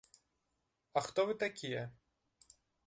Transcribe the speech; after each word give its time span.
А 1.01 1.05
хто 1.09 1.27
вы 1.31 1.37
такія? 1.47 1.83